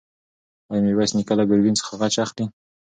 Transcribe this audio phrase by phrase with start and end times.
[0.69, 2.45] ایا میرویس نیکه له ګرګین څخه غچ اخلي؟